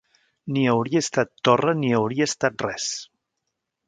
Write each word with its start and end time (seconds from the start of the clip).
...ni 0.53 0.61
hauria 0.69 1.01
estat 1.05 1.29
torra 1.49 1.75
ni 1.81 1.91
hauria 1.97 2.27
estat 2.31 2.65
res. 2.67 2.89